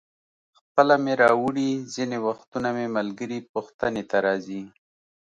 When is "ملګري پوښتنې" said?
2.97-4.03